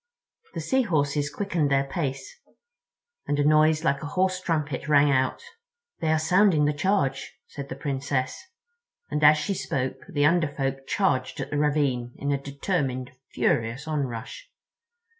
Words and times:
The 0.55 0.61
Sea 0.61 0.81
Horses 0.81 1.29
quickened 1.29 1.69
their 1.69 1.83
pace—and 1.83 3.37
a 3.37 3.43
noise 3.43 3.83
like 3.83 4.01
a 4.01 4.07
hoarse 4.07 4.41
trumpet 4.41 4.87
rang 4.87 5.11
out. 5.11 5.43
"They 5.99 6.11
are 6.11 6.17
sounding 6.17 6.65
the 6.65 6.73
charge," 6.73 7.35
said 7.45 7.69
the 7.69 7.75
Princess; 7.75 8.35
and 9.11 9.23
as 9.23 9.37
she 9.37 9.53
spoke 9.53 9.97
the 10.09 10.25
Under 10.25 10.47
Folk 10.47 10.87
charged 10.87 11.39
at 11.39 11.51
the 11.51 11.57
ravine, 11.59 12.13
in 12.15 12.31
a 12.31 12.41
determined, 12.41 13.11
furious 13.31 13.87
onrush. 13.87 14.49